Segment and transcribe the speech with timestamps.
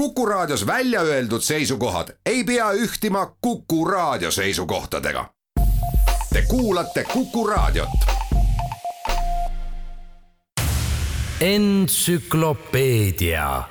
[0.00, 5.24] Kuku Raadios välja öeldud seisukohad ei pea ühtima Kuku Raadio seisukohtadega.
[6.32, 7.88] Te kuulate Kuku Raadiot.
[11.40, 13.62] entsüklopeedia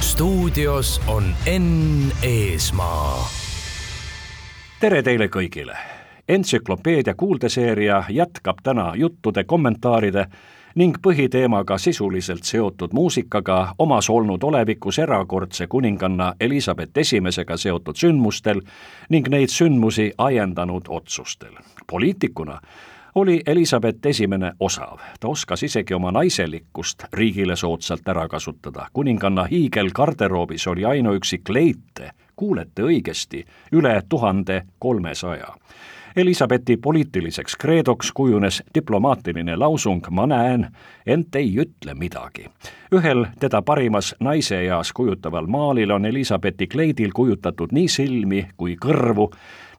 [0.00, 3.28] stuudios on Enn Eesmaa.
[4.80, 5.76] tere teile kõigile.
[6.28, 10.26] entsüklopeedia kuuldeseeria jätkab täna juttude, kommentaaride
[10.76, 18.60] ning põhiteemaga sisuliselt seotud muusikaga omas olnud olevikus erakordse kuninganna Elizabeth Esimesega seotud sündmustel
[19.08, 21.52] ning neid sündmusi ajendanud otsustel.
[21.86, 22.60] poliitikuna
[23.14, 28.86] oli Elizabeth Esimene osav, ta oskas isegi oma naiselikkust riigile soodsalt ära kasutada.
[28.92, 35.56] kuninganna hiigelgarderoobis oli ainuüksi kleite, kuulete õigesti, üle tuhande kolmesaja
[36.16, 40.66] Elizabethi poliitiliseks kreedoks kujunes diplomaatiline lausung Ma näen,
[41.06, 42.46] ent ei ütle midagi.
[42.94, 49.30] ühel teda parimas naise eas kujutaval maalil on Elizabethi kleidil kujutatud nii silmi kui kõrvu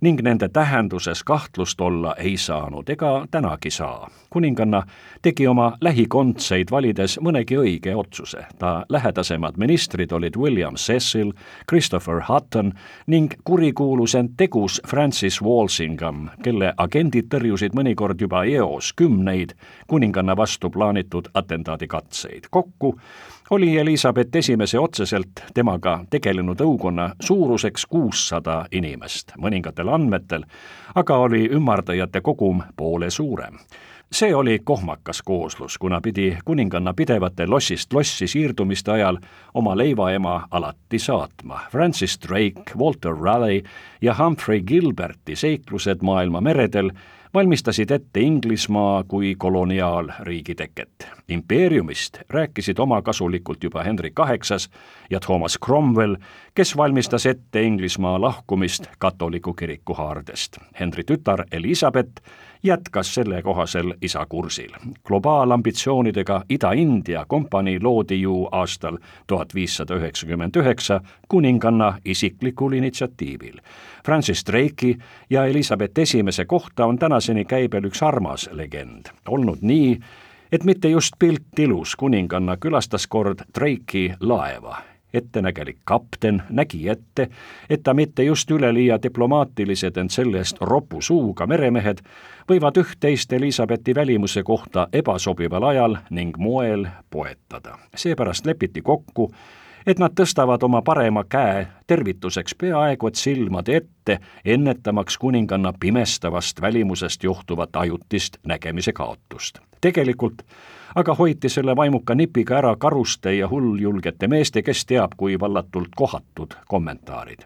[0.01, 4.09] ning nende tähenduses kahtlust olla ei saanud ega tänagi saa.
[4.29, 4.83] kuninganna
[5.21, 8.45] tegi oma lähikondseid valides mõnegi õige otsuse.
[8.59, 11.31] ta lähedasemad ministrid olid William Cecil,
[11.69, 12.73] Christopher Hutton
[13.07, 19.53] ning kurikuulus ent tegus Francis Walsingham, kelle agendid tõrjusid mõnikord juba eos kümneid
[19.87, 22.47] kuninganna vastu plaanitud atentaadikatseid.
[22.51, 22.99] kokku
[23.49, 30.43] oli Elizabeth Esimese otseselt temaga tegelenud õukonna suuruseks kuussada inimest, mõningatel andmetel
[30.95, 33.59] aga oli ümardajate kogum poole suurem
[34.11, 39.17] see oli kohmakas kooslus, kuna pidi kuninganna pidevate lossist lossi siirdumiste ajal
[39.53, 41.59] oma leivaema alati saatma.
[41.71, 43.67] Francis Drake, Walter Raleigh
[44.01, 46.91] ja Humphrey Gilberti seiklused maailma meredel
[47.37, 50.89] valmistasid ette Inglismaa kui koloniaalriigi teket.
[51.29, 54.69] impeeriumist rääkisid omakasulikult juba Henry Kaheksas
[55.09, 56.15] ja Thomas Cromwell,
[56.55, 60.57] kes valmistas ette Inglismaa lahkumist katoliku kiriku haardest.
[60.79, 62.21] Henry tütar Elizabeth
[62.67, 64.71] jätkas sellekohasel isa kursil.
[65.03, 68.97] globaalambitsioonidega Ida-India kompanii loodi ju aastal
[69.27, 73.59] tuhat viissada üheksakümmend üheksa kuninganna isiklikul initsiatiivil.
[74.05, 74.97] Francis Drake'i
[75.29, 79.05] ja Elizabeth Esimese kohta on tänaseni käibel üks armas legend.
[79.27, 79.99] olnud nii,
[80.51, 87.29] et mitte just pilt ilus kuninganna külastas kord Drake'i laeva ettenägelik kapten nägi ette,
[87.69, 92.01] et ta mitte just üleliia diplomaatilised, ent selle-eest ropu suuga meremehed
[92.49, 97.77] võivad üht-teist Elizabethi välimuse kohta ebasobival ajal ning moel poetada.
[97.95, 99.31] seepärast lepiti kokku,
[99.87, 107.23] et nad tõstavad oma parema käe tervituseks peaaegu et silmade ette, ennetamaks kuninganna pimestavast välimusest
[107.23, 109.59] johtuvat ajutist nägemise kaotust.
[109.81, 110.43] tegelikult
[110.95, 116.53] aga hoiti selle vaimuka nipiga ära karuste ja hulljulgete meeste, kes teab, kui vallatult kohatud
[116.67, 117.39] kommentaarid.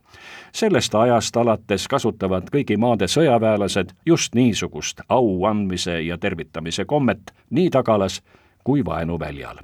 [0.52, 7.70] sellest ajast alates kasutavad kõigi maade sõjaväelased just niisugust au andmise ja tervitamise kommet nii
[7.70, 8.22] tagalas
[8.64, 9.58] kui vaenuväljal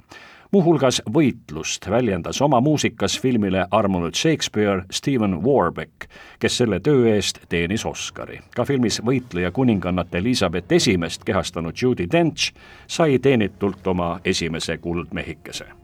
[0.50, 7.86] muuhulgas võitlust väljendas oma muusikas filmile armunud Shakespeare Stephen Warbeck, kes selle töö eest teenis
[7.86, 8.40] Oscari.
[8.54, 12.52] ka filmis võitleja kuningannat Elizabeth Esimest kehastanud Judi Dench
[12.86, 15.77] sai teenitult oma esimese kuldmehikese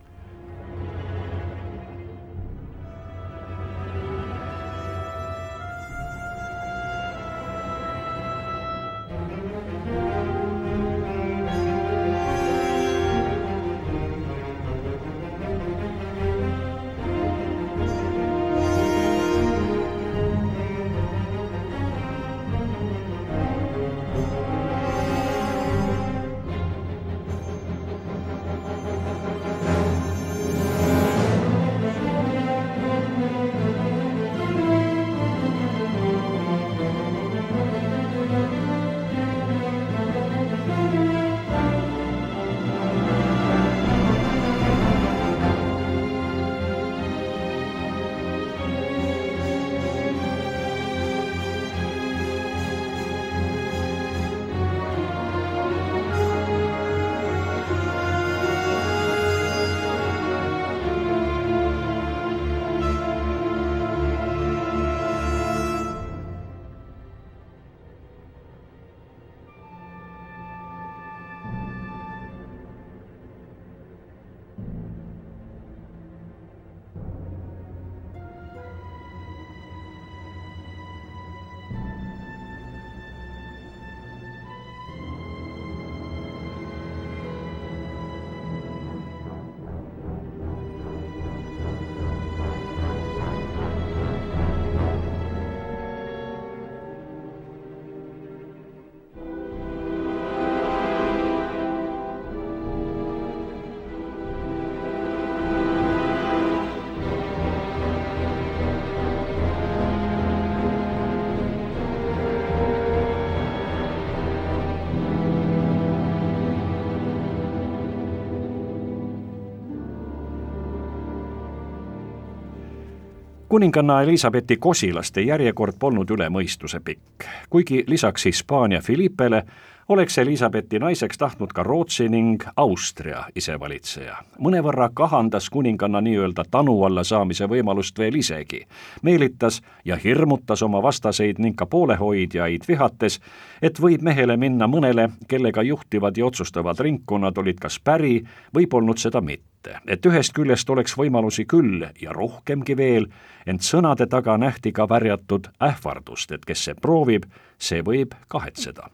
[123.55, 129.45] kuninganna Elizabethi kosilaste järjekord polnud üle mõistuse pikk, kuigi lisaks Hispaania Philippele
[129.89, 134.17] oleks Elizabethi naiseks tahtnud ka Rootsi ning Austria isevalitseja.
[134.39, 138.63] mõnevõrra kahandas kuninganna nii-öelda tanu alla saamise võimalust veel isegi,
[139.03, 143.21] meelitas ja hirmutas oma vastaseid ning ka poolehoidjaid vihates,
[143.63, 148.99] et võib mehele minna mõnele, kellega juhtivad ja otsustavad ringkonnad olid kas päri või polnud
[148.99, 149.45] seda mitte.
[149.87, 153.07] et ühest küljest oleks võimalusi küll ja rohkemgi veel,
[153.47, 157.25] ent sõnade taga nähti ka värjatud ähvardust, et kes see proovib,
[157.59, 158.91] see võib kahetseda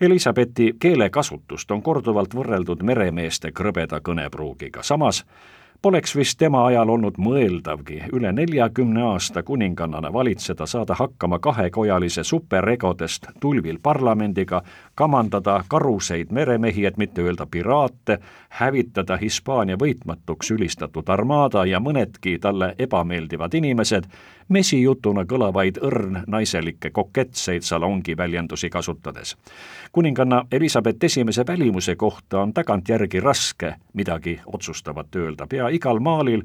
[0.00, 5.22] Elizabethi keelekasutust on korduvalt võrreldud meremeeste krõbeda kõnepruugiga, samas
[5.82, 13.26] poleks vist tema ajal olnud mõeldavgi üle neljakümne aasta kuningannana valitseda, saada hakkama kahekojalise superegodest
[13.40, 14.62] tulvil parlamendiga,
[14.96, 22.72] kamandada karuseid meremehi, et mitte öelda piraate, hävitada Hispaania võitmatuks ülistatud armaada ja mõnedki talle
[22.78, 24.08] ebameeldivad inimesed,
[24.48, 29.36] mesijutuna kõlavaid õrn-naiselikke koketseid salongi väljendusi kasutades.
[29.92, 36.42] kuninganna Elizabeth Esimese välimuse kohta on tagantjärgi raske midagi otsustavat öelda, pea igal maalil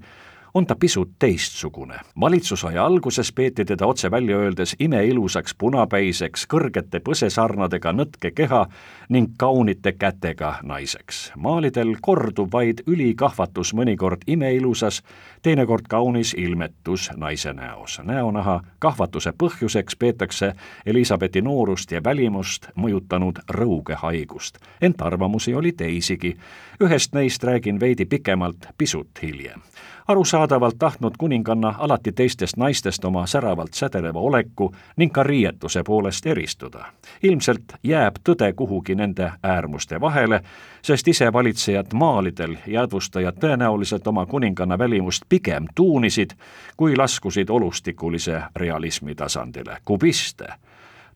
[0.54, 1.96] on ta pisut teistsugune.
[2.20, 8.66] valitsusaja alguses peeti teda otse välja öeldes imeilusaks punapäiseks, kõrgete põsesarnadega nõtke keha
[9.10, 11.32] ning kaunite kätega naiseks.
[11.36, 15.04] maalidel kordub vaid ülikahvatus mõnikord imeilusas,
[15.42, 18.02] teinekord kaunis ilmetus naise näos.
[18.04, 20.54] näonaha kahvatuse põhjuseks peetakse
[20.86, 24.58] Elizabethi noorust ja välimust mõjutanud rõugehaigust.
[24.82, 26.38] ent arvamusi oli teisigi.
[26.82, 29.62] Ühest neist räägin veidi pikemalt pisut hiljem
[30.08, 36.86] arusaadavalt tahtnud kuninganna alati teistest naistest oma säravalt sädeleva oleku ning ka riietuse poolest eristuda.
[37.24, 40.42] ilmselt jääb tõde kuhugi nende äärmuste vahele,
[40.82, 46.32] sest isevalitsejad maalidel jäädvustajad tõenäoliselt oma kuninganna välimust pigem tuunisid,
[46.78, 49.78] kui laskusid olustikulise realismi tasandile.
[49.86, 50.48] kubiste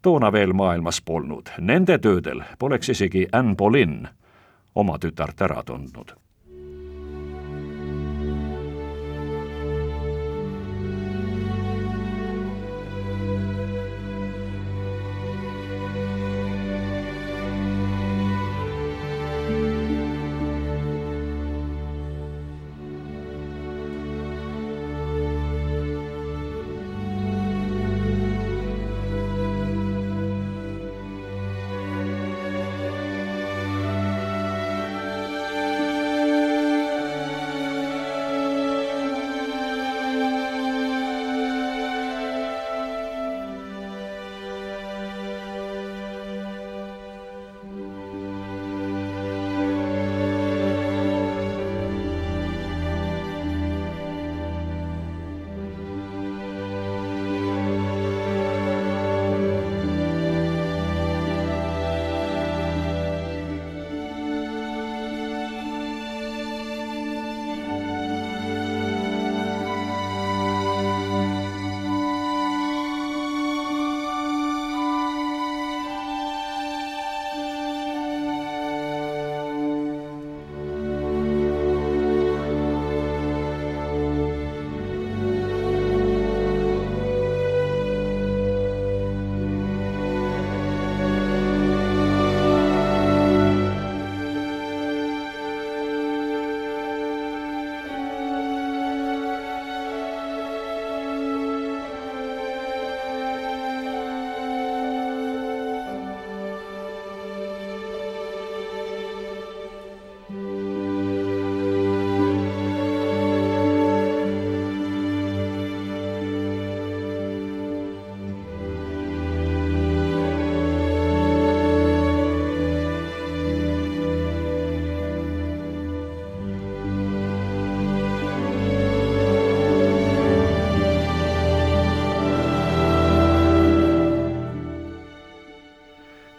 [0.02, 4.08] toona veel maailmas polnud, nende töödel poleks isegi Anne Boleyn
[4.76, 6.14] oma tütart ära tundnud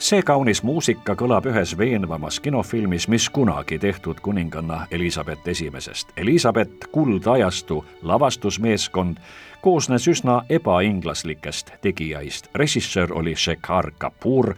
[0.06, 6.12] see kaunis muusika kõlab ühes veenvamas kinofilmis, mis kunagi tehtud kuninganna Elizabeth Esimesest.
[6.16, 9.16] Elizabeth kuldajastu lavastusmeeskond
[9.62, 12.48] koosnes üsna ebainglaslikest tegijaist.
[12.54, 14.54] režissöör oli Shekhar Kapoor,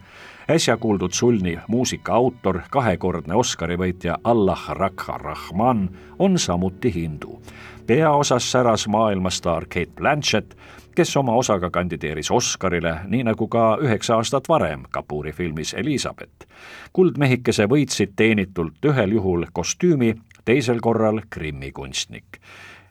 [0.49, 5.89] äsja kuuldud sulni muusika autor, kahekordne Oscari võitja Allah Rakha Rahman
[6.19, 7.41] on samuti hindu.
[7.87, 10.53] peaosas säras maailmastaar Kate Blanchett
[10.99, 16.47] kes oma osaga kandideeris Oscarile, nii nagu ka üheksa aastat varem Kapuri filmis Elizabeth.
[16.93, 20.09] kuldmehikese võitsid teenitult ühel juhul kostüümi,
[20.45, 22.41] teisel korral Krimmi kunstnik.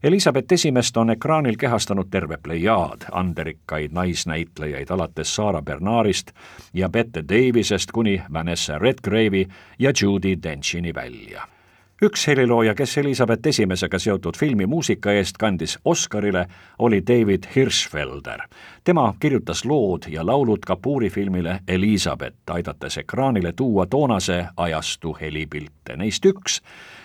[0.02, 6.32] Elizabeth Esimest on ekraanil kehastanud terve plejaad anderikkaid naisnäitlejaid alates Sarah Bernardist
[6.72, 9.46] ja Bette Davisest kuni Vanessa Redgrave'i
[9.78, 11.57] ja Judy Denchini välja
[12.02, 16.46] üks helilooja, kes Elizabeth Esimesega seotud filmi muusika eest kandis Oscarile,
[16.78, 18.40] oli David Hirschfelder.
[18.84, 26.26] tema kirjutas lood ja laulud Kapoori filmile Elizabeth, aidates ekraanile tuua toonase ajastu helipilte, neist
[26.26, 26.60] üks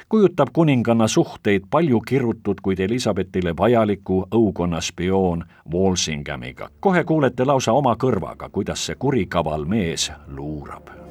[0.09, 6.69] kujutab kuninganna suhteid palju kirutud, kuid Elizabethile vajaliku õukonna spioon Walsinghamiga.
[6.79, 11.03] kohe kuulete lausa oma kõrvaga, kuidas see kurikaval mees luurab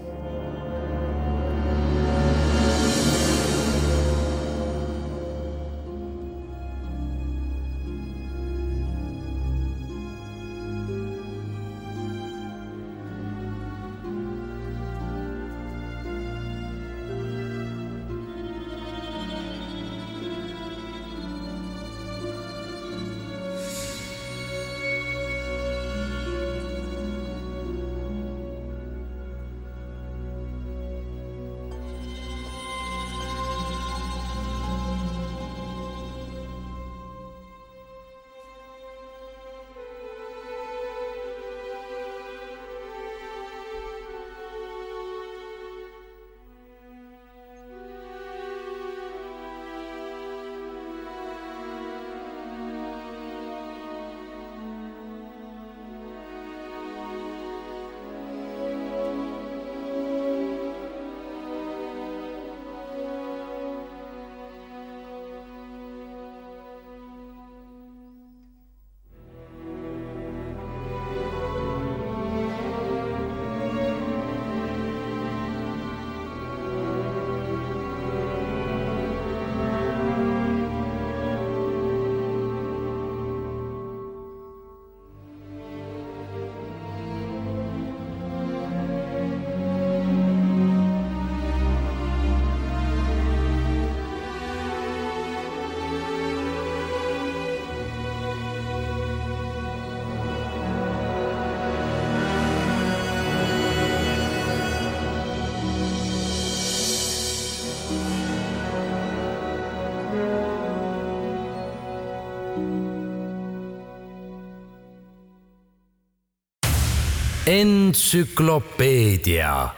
[117.52, 119.68] entsüklopeedia.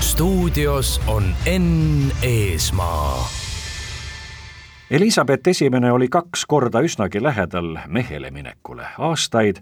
[0.00, 3.28] stuudios on Enn Eesmaa.
[4.90, 8.82] Elizabeth Esimene oli kaks korda üsnagi lähedal mehele minekule.
[8.98, 9.56] aastaid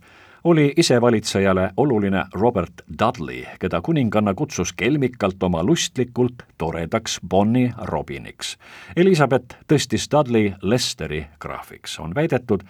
[0.44, 8.58] oli isevalitsejale oluline Robert Dudley, keda kuninganna kutsus kelmikalt oma lustlikult toredaks Bonnie Robiniks.
[8.96, 12.00] Elizabeth tõstis Dudley Lesteri graafiks.
[12.00, 12.60] on väidetud,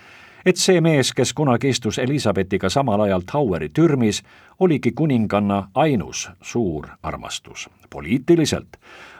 [0.46, 4.22] et see mees, kes kunagi istus Elizabethiga samal ajal Toweri türmis,
[4.60, 7.68] oligi kuninganna ainus suur armastus.
[7.90, 8.76] poliitiliselt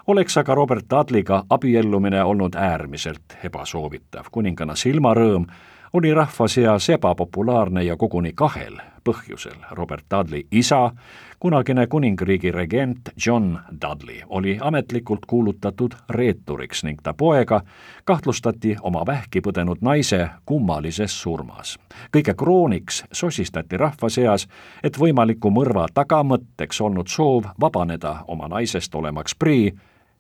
[0.07, 4.25] oleks aga Robert Dudleyga abiellumine olnud äärmiselt ebasoovitav.
[4.31, 5.47] kuninganna silmarõõm
[5.93, 9.57] oli rahva seas ebapopulaarne ja koguni kahel põhjusel.
[9.71, 10.91] Robert Dudley isa,
[11.39, 17.61] kunagine kuningriigi regent John Dudley, oli ametlikult kuulutatud reeturiks ning ta poega
[18.05, 21.79] kahtlustati oma vähki põdenud naise kummalises surmas.
[22.17, 24.49] kõige krooniks sosistati rahva seas,
[24.83, 29.73] et võimaliku mõrva tagamõtteks olnud soov vabaneda oma naisest olemaks prii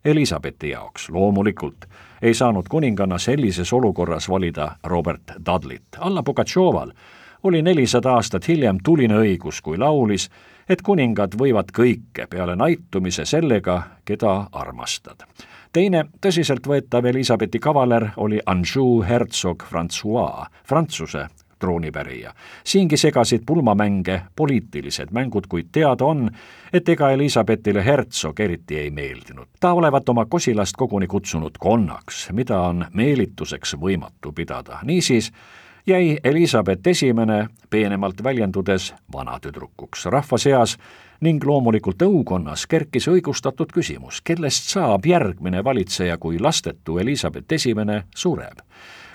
[0.04, 1.84] Elizabethi jaoks loomulikult
[2.22, 5.82] ei saanud kuninganna sellises olukorras valida Robert Dudleyt.
[5.98, 6.92] Alla Pugatšoval
[7.42, 10.30] oli nelisada aastat hiljem tuline õigus, kui laulis,
[10.68, 15.24] et kuningad võivad kõike peale naitumise sellega, keda armastad.
[15.72, 21.26] teine tõsiseltvõetav Elizabethi kavaler oli Anjou hertsog Francois, Prantsuse
[21.60, 22.34] troonipärija.
[22.64, 26.30] siingi segasid pulmamänge poliitilised mängud, kuid teada on,
[26.72, 29.46] et ega Elizabethile hertsog eriti ei meeldinud.
[29.60, 34.78] ta olevat oma kosilast koguni kutsunud konnaks, mida on meelituseks võimatu pidada.
[34.82, 35.32] niisiis
[35.86, 40.76] jäi Elizabeth Esimene peenemalt väljendudes vanatüdrukuks rahva seas
[41.20, 48.64] ning loomulikult õukonnas kerkis õigustatud küsimus, kellest saab järgmine valitseja, kui lastetu Elizabeth Esimene sureb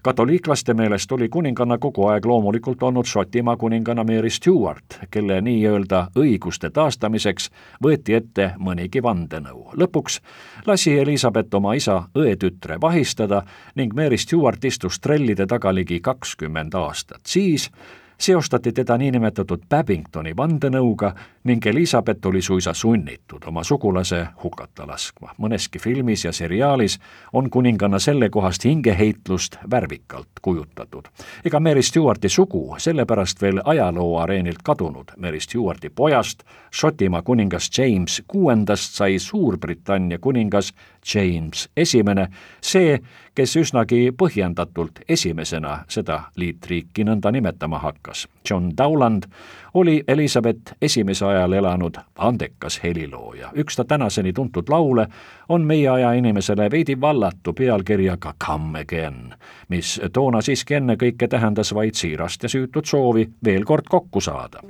[0.06, 6.70] katoliiklaste meelest oli kuninganna kogu aeg loomulikult olnud Šotimaa kuninganna Mary Stewart, kelle nii-öelda õiguste
[6.70, 7.50] taastamiseks
[7.84, 9.72] võeti ette mõnigi vandenõu.
[9.74, 10.20] lõpuks
[10.68, 13.42] lasi Elizabeth oma isa õetütre vahistada
[13.76, 17.22] ning Mary Stewart istus trellide taga ligi kakskümmend aastat.
[17.26, 17.72] siis
[18.18, 25.34] seostati teda niinimetatud Babingtoni vandenõuga ning Elizabeth oli suisa sunnitud oma sugulase hukata laskma.
[25.38, 27.00] mõneski filmis ja seriaalis
[27.34, 31.06] on kuninganna sellekohast hingeheitlust värvikalt kujutatud.
[31.46, 38.94] ega Mary Stewarti sugu sellepärast veel ajalooareenilt kadunud, Mary Stewarti pojast, Šotimaa kuningas James kuuendast
[38.94, 40.74] sai Suurbritannia kuningas
[41.14, 42.28] James Esimene,
[42.62, 43.00] see,
[43.36, 48.28] kes üsnagi põhjendatult esimesena seda liitriiki nõnda nimetama hakkas.
[48.50, 49.28] John Dowland
[49.74, 53.52] oli Elizabeth esimese ajal elanud andekas helilooja.
[53.56, 55.08] üks ta tänaseni tuntud laule
[55.50, 59.34] on meie aja inimesele veidi vallatu pealkirjaga Come again,
[59.70, 64.64] mis toona siiski ennekõike tähendas vaid siirast ja süütut soovi veel kord kokku saada.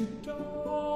[0.00, 0.87] you don't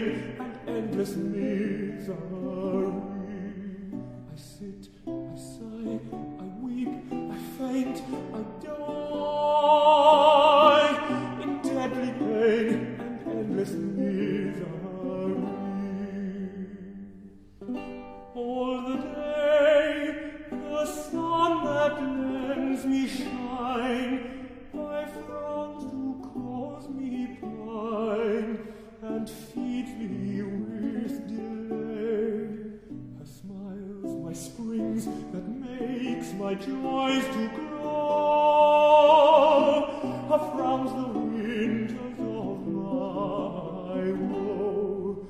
[0.00, 2.16] pain and endless misery.
[4.32, 5.98] I sit, I sigh,
[6.38, 8.02] I weep, I faint,
[8.34, 8.42] I
[36.50, 37.86] my joys to grow.
[40.28, 45.28] Her frowns, the winters of my woe.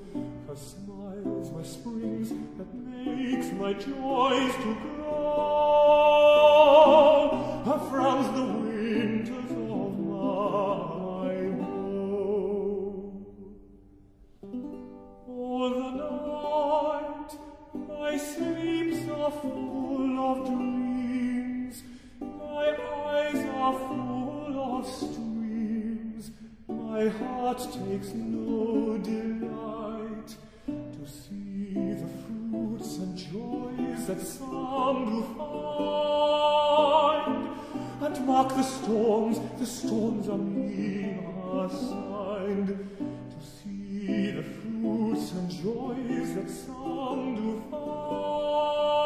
[0.49, 6.10] Her smiles, my springs, that makes my joys to grow.
[34.07, 36.69] That some do find,
[38.03, 45.51] and mark the storms, the storms on me are signed, to see the fruits and
[45.51, 49.01] joys that some do find,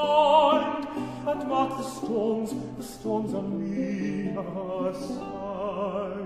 [1.28, 6.23] and mark the storms, the storms on me are signed.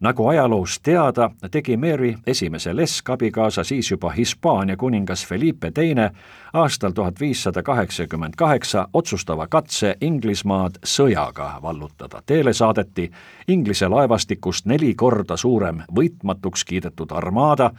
[0.00, 6.10] Nagu ajaloost teada, tegi Mary esimese leskabikaasa siis juba Hispaania kuningas Felipe Teine
[6.52, 12.22] aastal tuhat viissada kaheksakümmend kaheksa otsustava katse Inglismaad sõjaga vallutada.
[12.26, 13.10] teele saadeti
[13.48, 17.70] Inglise laevastikust neli korda suurem võitmatuks kiidetud armaada,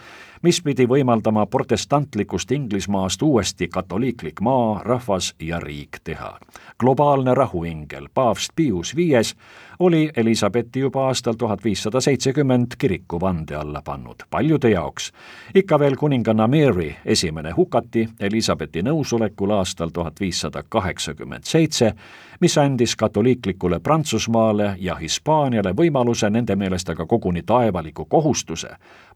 [0.41, 6.39] mis pidi võimaldama protestantlikust Inglismaast uuesti katoliiklik maa, rahvas ja riik teha.
[6.79, 9.36] globaalne rahuingel, paavst Pius Viies
[9.82, 14.15] oli Elizabethi juba aastal tuhat viissada seitsekümmend kiriku vande alla pannud.
[14.30, 15.12] paljude jaoks
[15.56, 21.94] ikka veel kuninganna Mary esimene hukati Elizabethi nõusolekul aastal tuhat viissada kaheksakümmend seitse,
[22.39, 28.70] mis andis katoliiklikule Prantsusmaale ja Hispaaniale võimaluse nende meelest aga koguni taevaliku kohustuse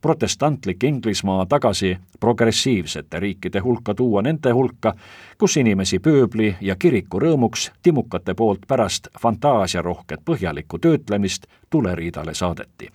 [0.05, 4.93] protestantlik Inglismaa tagasi progressiivsete riikide hulka tuua nende hulka,
[5.37, 12.89] kus inimesi pööbli ja kiriku rõõmuks timukate poolt pärast fantaasiarohket põhjalikku töötlemist tuleriidale saadeti.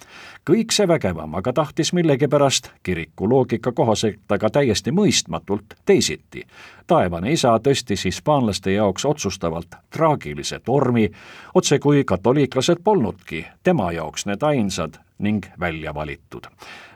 [0.50, 6.44] kõik see vägevam aga tahtis millegipärast kiriku loogika kohaselt aga täiesti mõistmatult teisiti.
[6.86, 11.10] taevane isa tõstis hispaanlaste jaoks otsustavalt traagilise tormi,
[11.54, 16.46] otse kui katoliiklased polnudki tema jaoks need ainsad ning välja valitud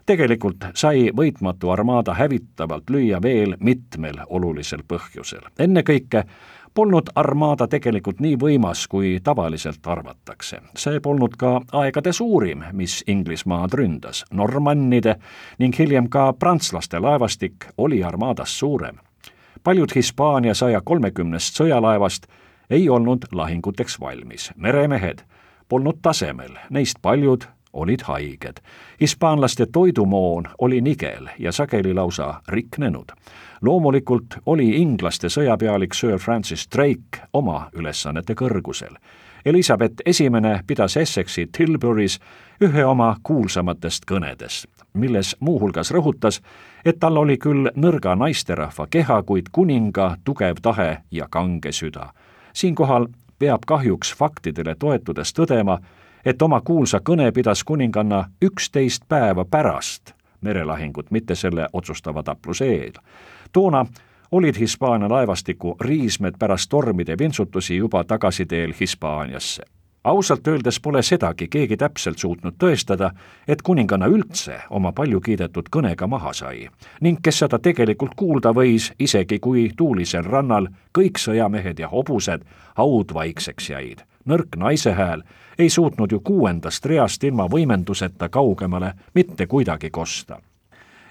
[0.07, 5.43] tegelikult sai võitmatu armaada hävitavalt lüüa veel mitmel olulisel põhjusel.
[5.59, 6.25] ennekõike
[6.75, 10.61] polnud armaada tegelikult nii võimas, kui tavaliselt arvatakse.
[10.77, 14.25] see polnud ka aegade suurim, mis Inglismaad ründas.
[14.31, 15.17] normannide
[15.59, 18.97] ning hiljem ka prantslaste laevastik oli armaadast suurem.
[19.65, 22.27] paljud Hispaania saja kolmekümnest sõjalaevast
[22.71, 24.53] ei olnud lahinguteks valmis.
[24.57, 25.23] meremehed
[25.69, 28.63] polnud tasemel, neist paljud olid haiged.
[29.01, 33.13] hispaanlaste toidumoon oli nigel ja sageli lausa riknenud.
[33.63, 38.97] loomulikult oli inglaste sõjapealik Sir Francis Drake oma ülesannete kõrgusel.
[39.45, 42.21] Elizabeth Esimene pidas Essexi Tilburys
[42.61, 46.41] ühe oma kuulsamatest kõnedest, milles muuhulgas rõhutas,
[46.85, 52.13] et tal oli küll nõrga naisterahva keha, kuid kuninga tugev tahe ja kange süda.
[52.53, 53.07] siinkohal
[53.39, 55.79] peab kahjuks faktidele toetudes tõdema,
[56.25, 62.93] et oma kuulsa kõne pidas kuninganna üksteist päeva pärast merelahingut, mitte selle otsustava tapluse eel.
[63.53, 63.87] toona
[64.33, 69.63] olid Hispaania laevastiku riismed pärast tormide vintsutusi juba tagasiteel Hispaaniasse.
[70.05, 73.11] ausalt öeldes pole sedagi keegi täpselt suutnud tõestada,
[73.49, 76.69] et kuninganna üldse oma palju kiidetud kõnega maha sai
[77.01, 83.71] ning kes seda tegelikult kuulda võis, isegi kui tuulisel rannal kõik sõjamehed ja hobused haudvaikseks
[83.71, 85.23] jäid nõrk naise hääl
[85.59, 90.41] ei suutnud ju kuuendast reast ilma võimenduseta kaugemale mitte kuidagi kosta.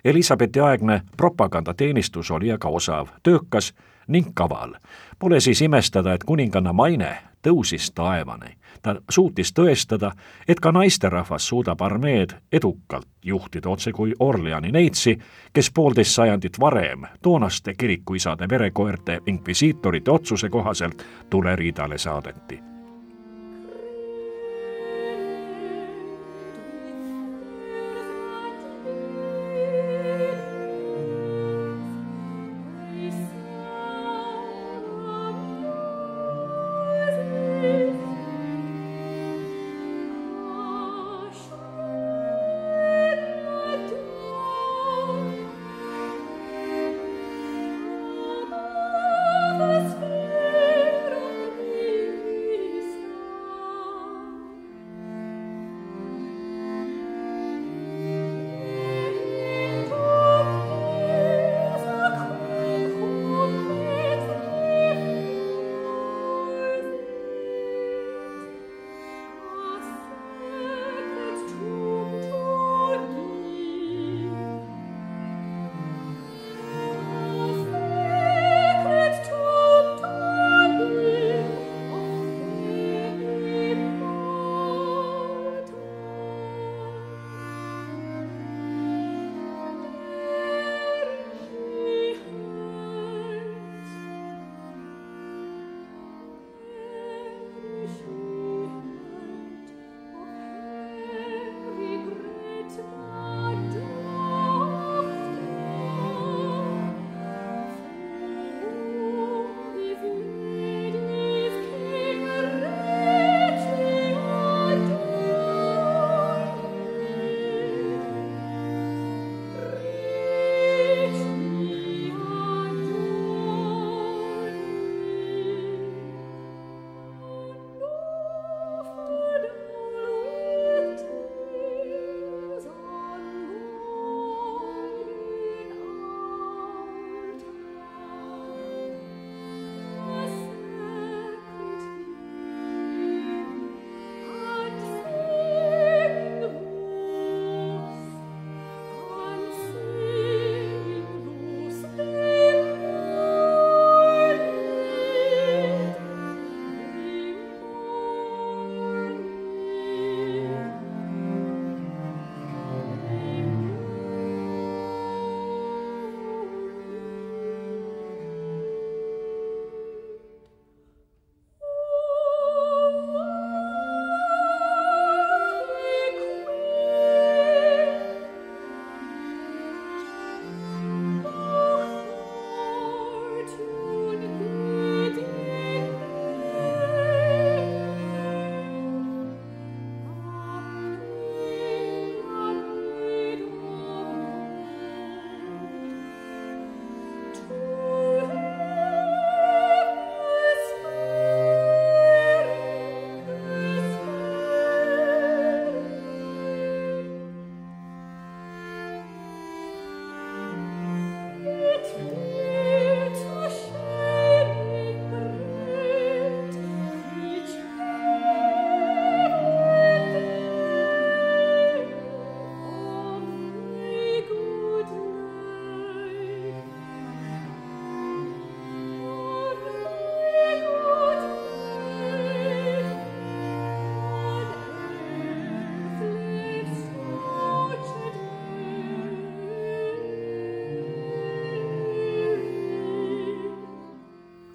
[0.05, 3.73] Elizabethi aegne propagandateenistus oli aga osav, töökas
[4.07, 4.73] ning kaval.
[5.19, 8.57] Pole siis imestada, et kuninganna maine tõusis taevani.
[8.81, 10.11] ta suutis tõestada,
[10.47, 15.17] et ka naisterahvas suudab armeed edukalt juhtida, otse kui Orleani neitsi,
[15.53, 22.72] kes poolteist sajandit varem toonaste kirikuisade verekoerte inkvisiitorite otsuse kohaselt tuleriidale saadeti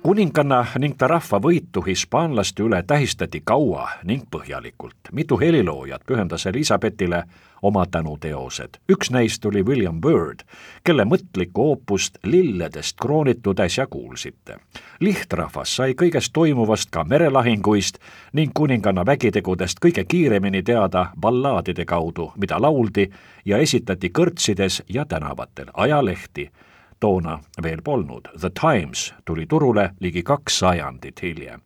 [0.09, 5.11] kuninganna ning ta rahva võitu hispaanlaste üle tähistati kaua ning põhjalikult.
[5.13, 7.25] mitu heliloojat pühendas Elizabethile
[7.63, 8.79] oma tänuteosed.
[8.93, 10.41] üks neist oli William Byrd,
[10.85, 14.57] kelle mõtlikku oopust Lilledest kroonitud äsja kuulsite.
[15.01, 17.99] lihtrahvas sai kõigest toimuvast ka merelahinguist
[18.33, 23.11] ning kuninganna vägitegudest kõige kiiremini teada ballaadide kaudu, mida lauldi
[23.45, 26.51] ja esitati kõrtsides ja tänavatel, ajalehti
[27.01, 28.29] toona veel polnud.
[28.41, 31.61] The Times tuli turule ligi kaks sajandit hiljem.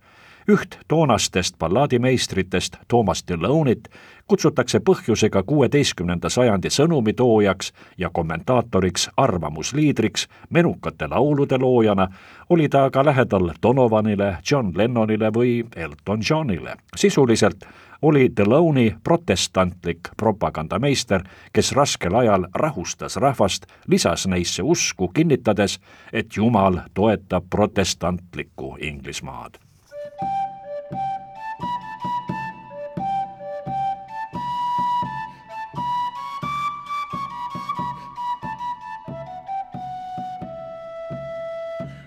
[0.48, 3.88] Üht toonastest ballaadimeistritest, Thomas Delonit,
[4.26, 12.08] kutsutakse põhjusega kuueteistkümnenda sajandi sõnumitoojaks ja kommentaatoriks, arvamusliidriks, menukate laulude loojana,
[12.50, 16.76] oli ta aga lähedal Donovanile, John Lennonile või Elton Johnile.
[16.96, 17.64] sisuliselt
[18.02, 25.78] oli Deloney protestantlik propagandameister, kes raskel ajal rahustas rahvast, lisas neisse usku, kinnitades,
[26.12, 29.71] et Jumal toetab protestantlikku Inglismaad.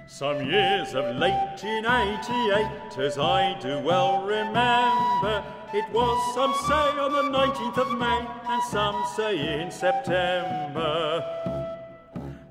[0.07, 5.43] Some years of late in 88, as I do well remember,
[5.73, 11.54] it was, some say, on the 19th of May, and some say in September.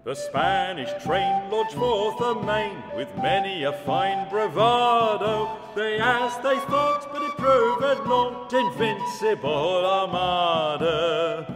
[0.04, 5.56] The Spanish train lodged forth amain with many a fine bravado.
[5.74, 11.46] They as they thought, but it proved not invincible armada.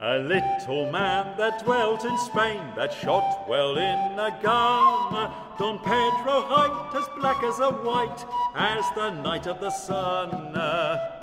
[0.00, 5.30] A little man that dwelt in Spain that shot well in a gun.
[5.56, 8.24] Don Pedro hight as black as a white
[8.56, 11.15] as the night of the sun.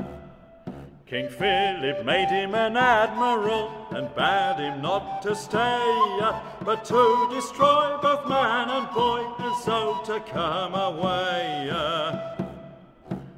[1.14, 6.20] King Philip made him an admiral and bade him not to stay,
[6.66, 11.70] but to destroy both man and boy and so to come away.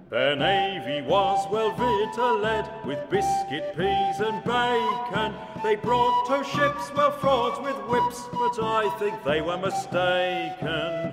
[0.10, 5.36] Their navy was well victualled with biscuit, peas, and bacon.
[5.62, 11.12] They brought two ships well fraught with whips, but I think they were mistaken.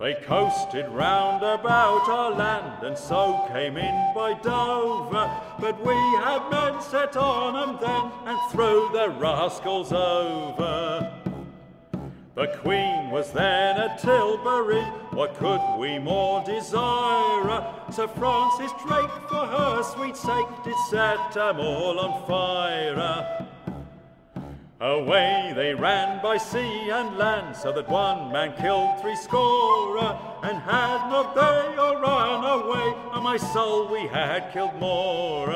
[0.00, 5.30] They coasted round about our land and so came in by Dover.
[5.60, 11.06] But we had men set on 'em then and threw the rascals over.
[12.34, 17.62] The Queen was then at Tilbury, what could we more desire?
[17.90, 23.49] Sir Francis Drake, for her sweet sake, did set them all on fire.
[24.80, 29.98] Away they ran by sea and land, so that one man killed three score.
[30.42, 35.52] And had not they all run away, on my soul we had killed more.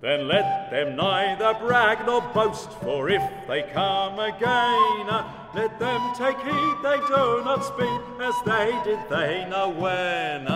[0.00, 5.06] Then let them neither brag nor boast, for if they come again,
[5.52, 10.46] let them take heed they do not speak as they did they know when.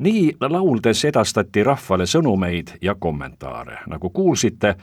[0.00, 4.74] nii lauldes edastati rahvale sõnumeid ja kommentaare, nagu kuulsite,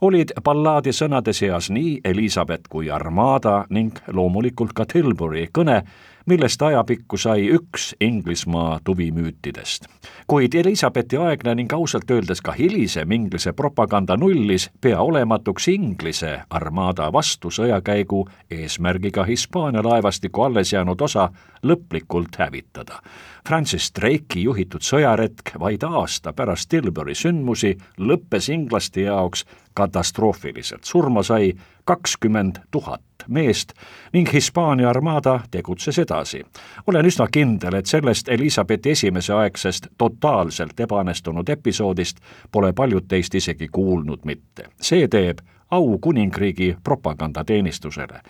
[0.00, 5.82] olid ballaadi sõnade seas nii Elizabeth kui Armada ning loomulikult ka Tilbury kõne,
[6.26, 9.86] millest ajapikku sai üks Inglismaa tuvimüütidest.
[10.26, 17.12] kuid Elizabethi aegne ning ausalt öeldes ka hilisem Inglise propaganda nullis pea olematuks Inglise armaada
[17.12, 21.30] vastu sõjakäigu eesmärgiga Hispaania laevastiku alles jäänud osa
[21.62, 23.00] lõplikult hävitada.
[23.46, 31.52] Francis Drake'i juhitud sõjaretk vaid aasta pärast Tilbury sündmusi lõppes inglaste jaoks katastroofiliselt, surma sai
[31.86, 33.72] kakskümmend tuhat meest
[34.12, 36.42] ning Hispaania armaada tegutses edasi.
[36.86, 42.20] olen üsna kindel, et sellest Elizabethi esimese aegsest totaalselt ebaõnnestunud episoodist
[42.52, 44.68] pole paljud teist isegi kuulnud mitte.
[44.80, 45.38] see teeb
[45.70, 48.20] au kuningriigi propagandateenistusele.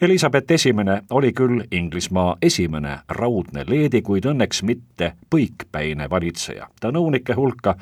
[0.00, 6.68] Elizabeth Esimene oli küll Inglismaa esimene raudne leedi, kuid õnneks mitte põikpäine valitseja.
[6.80, 7.74] ta nõunike hulka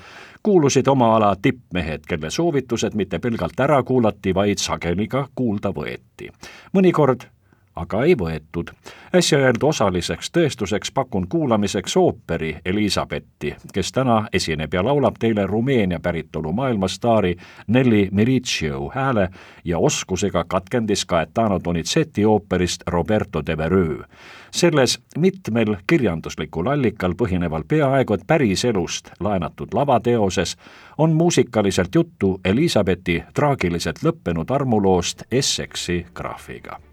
[0.43, 6.31] kuulusid oma ala tippmehed, kelle soovitused mitte pelgalt ära kuulati, vaid sageli ka kuulda võeti.
[6.73, 7.32] mõnikord
[7.77, 8.71] aga ei võetud.
[9.15, 16.01] äsja öeldu osaliseks tõestuseks pakun kuulamiseks ooperi Elizabethi, kes täna esineb ja laulab teile Rumeenia
[16.01, 19.29] päritolu maailmastaari Nelli Miriccio hääle
[19.65, 24.05] ja oskusega katkendis Gaetano Donizetti ooperist Roberto de Vereux.
[24.53, 30.57] selles mitmel kirjanduslikul allikal põhineval peaaegu et päriselust laenatud lavateoses
[30.99, 36.92] on muusikaliselt juttu Elizabethi traagiliselt lõppenud armuloost Essexi graafiga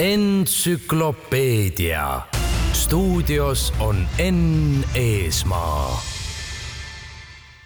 [0.00, 2.20] entsüklopeedia.
[2.72, 6.00] stuudios on Enn Eesmaa.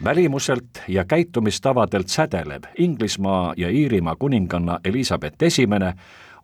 [0.05, 5.95] välimuselt ja käitumistavadelt sädelev Inglismaa ja Iirimaa kuninganna Elizabeth Esimene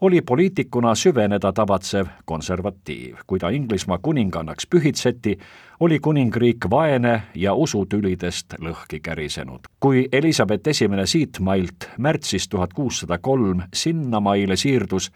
[0.01, 3.17] oli poliitikuna süveneda tavatsev konservatiiv.
[3.27, 5.39] kui ta Inglismaa kuningannaks pühitseti,
[5.81, 9.61] oli kuningriik vaene ja usutülidest lõhki kärisenud.
[9.81, 15.13] kui Elizabeth Esimene siitmailt märtsis tuhat kuussada kolm sinnamaile siirdus,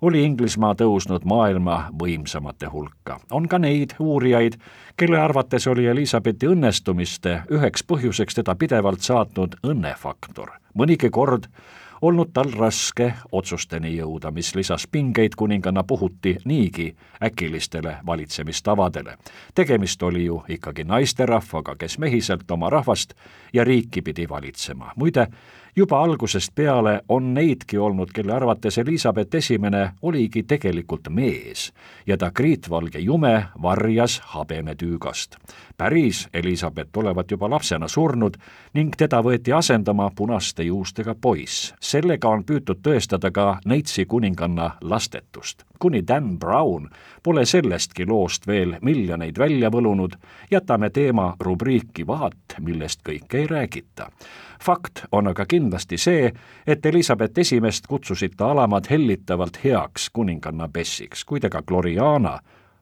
[0.00, 3.20] oli Inglismaa tõusnud maailma võimsamate hulka.
[3.30, 4.56] on ka neid uurijaid,
[4.96, 10.50] kelle arvates oli Elizabethi õnnestumiste üheks põhjuseks teda pidevalt saatnud õnnefaktor.
[10.74, 11.48] mõnigi kord
[12.02, 19.16] olnud tal raske otsusteni jõuda, mis lisas pingeid kuninganna puhuti niigi äkilistele valitsemistavadele.
[19.54, 23.14] tegemist oli ju ikkagi naisterahvaga, kes mehiselt oma rahvast
[23.52, 24.92] ja riiki pidi valitsema.
[24.96, 25.26] muide,
[25.76, 31.72] juba algusest peale on neidki olnud, kelle arvates Elizabeth Esimene oligi tegelikult mees
[32.06, 35.36] ja ta kriitvalge jume varjas habemetüügast.
[35.76, 38.36] Päris Elizabeth olevat juba lapsena surnud
[38.74, 41.74] ning teda võeti asendama punaste juustega poiss.
[41.80, 45.64] sellega on püütud tõestada ka Neitsi kuninganna lastetust.
[45.78, 46.88] kuni Dan Brown
[47.22, 50.16] pole sellestki loost veel miljoneid välja võlunud,
[50.50, 54.10] jätame teema rubriiki vaat, millest kõike ei räägita
[54.62, 56.32] fakt on aga kindlasti see,
[56.66, 62.38] et Elizabeth Esimest kutsusid ta alamad hellitavalt heaks kuninganna Bessiks, kuid ega Gloriana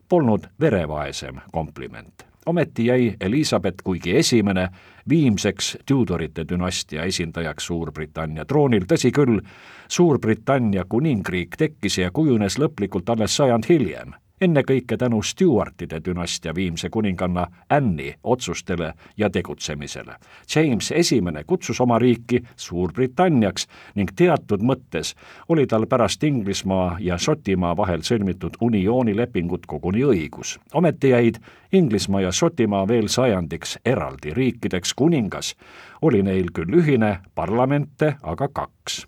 [0.09, 2.27] polnud verevaesem kompliment.
[2.47, 4.69] Ometi jäi Elizabeth kuigi esimene
[5.09, 9.41] viimseks Tudorite dünastia esindajaks Suurbritannia troonil, tõsi küll,
[9.89, 14.15] Suurbritannia kuningriik tekkis ja kujunes lõplikult alles sajand hiljem
[14.45, 20.17] ennekõike tänu Stewartide dünastia viimse kuninganna Anne'i otsustele ja tegutsemisele.
[20.57, 25.15] James Esimene kutsus oma riiki Suurbritanniaks ning teatud mõttes
[25.49, 30.59] oli tal pärast Inglismaa ja Šotimaa vahel sõlmitud unioonilepingut koguni õigus.
[30.73, 31.39] ometi jäid
[31.75, 35.55] Inglismaa ja Šotimaa veel sajandiks eraldi riikideks, kuningas.
[36.03, 39.01] Oli neil küll ühine, parlamente aga kaks.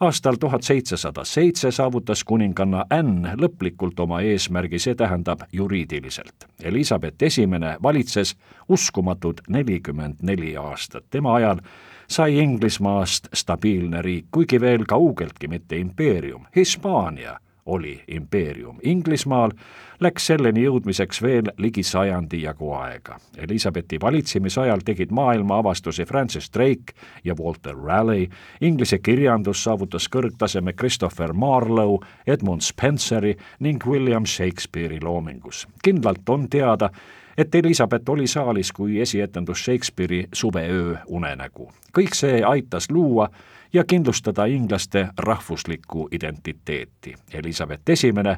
[0.00, 6.48] Aastal tuhat seitsesada seitse saavutas kuninganna Anne lõplikult oma eesmärgi, see tähendab juriidiliselt.
[6.62, 8.34] Elizabeth Esimene valitses
[8.68, 11.62] uskumatud nelikümmend neli aastat, tema ajal
[12.08, 17.38] sai Inglismaast stabiilne riik, kuigi veel kaugeltki mitte impeerium, Hispaania
[17.68, 18.78] oli impeerium.
[18.82, 19.52] Inglismaal
[20.00, 23.18] läks selleni jõudmiseks veel ligi sajandi jagu aega.
[23.36, 31.32] Elizabethi valitsemisajal tegid maailma avastusi Francis Drake ja Walter Raleigh, inglise kirjandus saavutas kõrgtaseme Christopher
[31.32, 35.66] Marlowe, Edmund Spenceri ning William Shakespeare'i loomingus.
[35.84, 36.90] kindlalt on teada,
[37.38, 41.72] et Elizabeth oli saalis, kui esietendus Shakespeare'i Suveöö unenägu.
[41.98, 43.28] kõik see aitas luua
[43.72, 47.14] ja kindlustada inglaste rahvuslikku identiteeti.
[47.32, 48.36] Elizabeth Esimene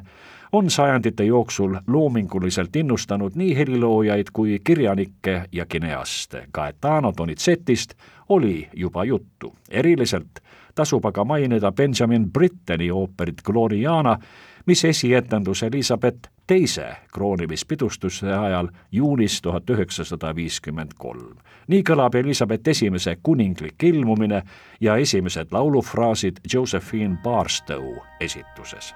[0.51, 6.47] on sajandite jooksul loominguliselt innustanud nii heliloojaid kui kirjanikke ja kineaste.
[6.53, 7.93] Gaetano Donizetist
[8.29, 9.55] oli juba juttu.
[9.69, 10.39] eriliselt
[10.75, 14.17] tasub aga mainida Benjamin Britteni ooperit Gloriana,
[14.65, 21.37] mis esietendus Elizabeth teise kroonimispidustuse ajal juunis tuhat üheksasada viiskümmend kolm.
[21.67, 24.43] nii kõlab Elizabeth esimese kuninglik ilmumine
[24.81, 28.93] ja esimesed laulufraasid Josephine Barstow esituses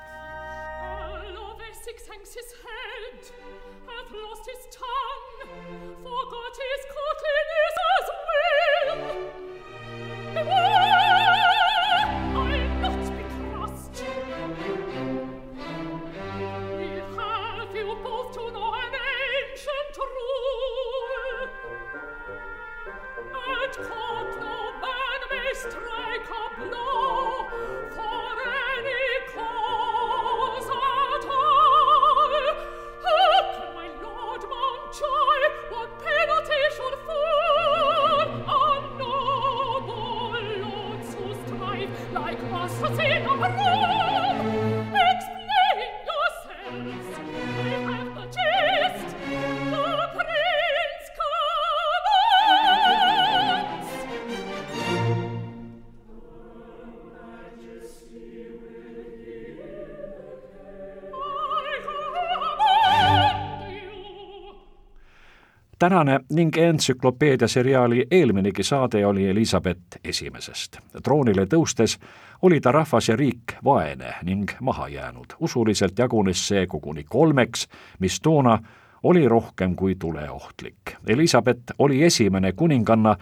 [65.89, 70.77] tänane ning entsüklopeedia seriaali eelminegi saade oli Elizabeth Esimesest.
[71.03, 71.97] troonile tõustes
[72.41, 75.25] oli ta rahvas ja riik vaene ning maha jäänud.
[75.39, 77.67] usuliselt jagunes see koguni kolmeks,
[77.99, 78.59] mis toona
[79.03, 80.97] oli rohkem kui tuleohtlik.
[81.07, 83.15] Elizabeth oli esimene kuninganna,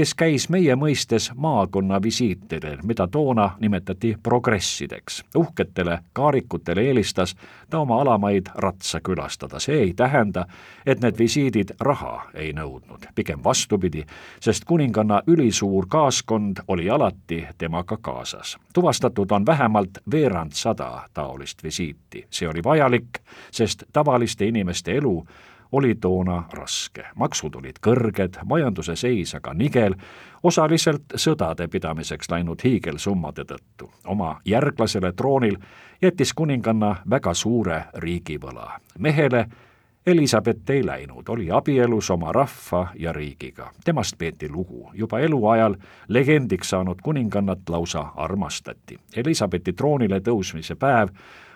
[0.00, 5.24] kes käis meie mõistes maakonnavisiitidel, mida toona nimetati progressideks.
[5.36, 7.34] uhketele kaarikutele eelistas
[7.70, 10.46] ta oma alamaid ratsa külastada, see ei tähenda,
[10.86, 14.06] et need visiidid raha ei nõudnud, pigem vastupidi,
[14.40, 18.56] sest kuninganna ülisuur kaaskond oli alati temaga kaasas.
[18.72, 23.20] tuvastatud on vähemalt veerandsada taolist visiiti, see oli vajalik,
[23.52, 25.26] sest tavaliste inimeste elu
[25.72, 27.04] oli toona raske.
[27.14, 29.94] maksud olid kõrged, majanduse seis aga nigel,
[30.42, 33.90] osaliselt sõdade pidamiseks läinud hiigelsummade tõttu.
[34.04, 35.56] oma järglasele troonil
[36.02, 38.80] jättis kuninganna väga suure riigivõla.
[38.98, 39.46] mehele
[40.06, 43.70] Elizabeth ei läinud, oli abielus oma rahva ja riigiga.
[43.84, 44.90] temast peeti lugu.
[44.94, 45.76] juba eluajal
[46.08, 48.98] legendiks saanud kuningannat lausa armastati.
[49.16, 51.08] Elizabethi troonile tõusmise päev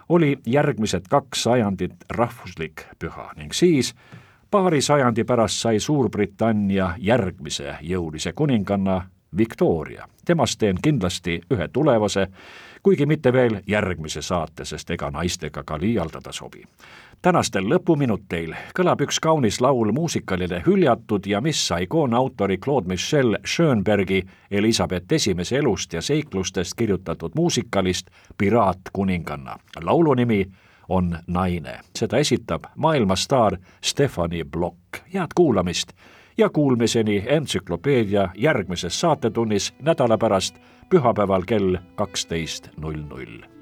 [0.09, 3.95] oli järgmised kaks sajandit rahvuslik püha ning siis
[4.51, 9.03] paari sajandi pärast sai Suurbritannia järgmise jõulise kuninganna
[9.37, 10.09] Victoria.
[10.25, 12.29] temast teen kindlasti ühe tulevase,
[12.83, 16.63] kuigi mitte veel järgmise saate, sest ega naistega ka liialdada sobi
[17.25, 23.39] tänastel lõpuminuteil kõlab üks kaunis laul muusikalile hüljatud ja mis sai koona autori Claude Michel
[23.47, 24.21] Schönbergi
[24.51, 29.57] Elizabeth Esimese elust ja seiklustest kirjutatud muusikalist Piraat kuninganna.
[29.83, 30.45] laulu nimi
[30.89, 31.81] on Naine.
[31.97, 34.77] seda esitab maailmastaar Stefani Blok.
[35.15, 35.93] head kuulamist
[36.39, 40.59] ja kuulmiseni entsüklopeedia järgmises saatetunnis nädala pärast
[40.91, 43.54] pühapäeval kell kaksteist null null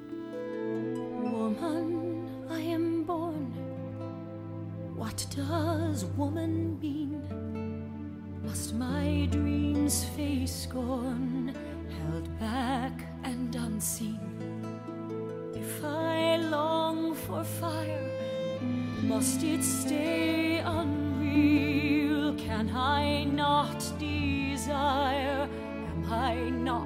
[5.13, 7.21] What does woman mean?
[8.43, 11.55] Must my dreams face scorn,
[11.99, 12.93] held back
[13.23, 14.19] and unseen?
[15.55, 18.11] If I long for fire,
[19.03, 22.35] must it stay unreal?
[22.37, 25.47] Can I not desire?
[25.91, 26.82] Am I not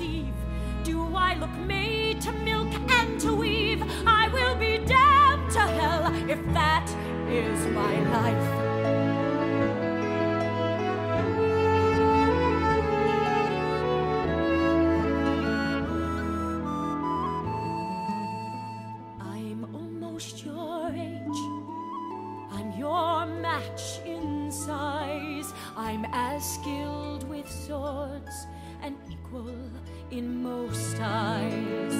[0.00, 0.34] deceive?
[0.84, 3.82] Do I look made to milk and to weave?
[4.06, 6.88] I will be damned to hell if that
[7.28, 8.48] is my life.
[19.20, 21.40] I'm almost your age.
[22.52, 25.52] I'm your match in size.
[25.76, 28.46] I'm as skilled with swords
[28.82, 29.54] and equal
[30.10, 31.94] in most eyes.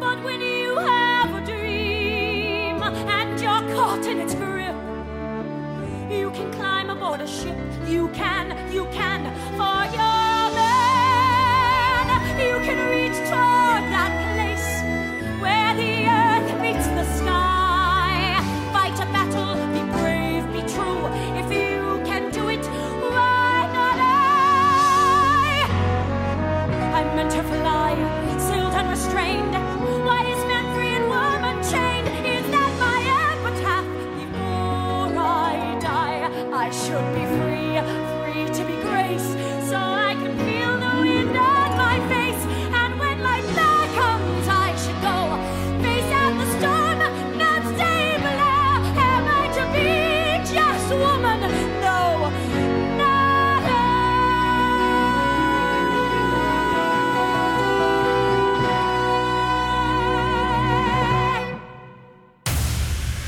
[0.00, 4.76] But when you have a dream and you're caught in its grip,
[6.10, 7.56] you can climb aboard a ship.
[7.86, 9.24] You can, you can,
[9.58, 12.06] for your man.
[12.38, 13.67] You can reach toward